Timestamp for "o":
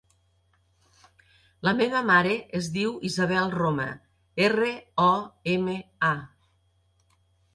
5.05-5.13